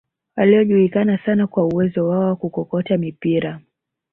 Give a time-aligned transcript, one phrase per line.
[0.37, 3.61] waliojulikana sana kwa uwezo wao wa kukokota mipira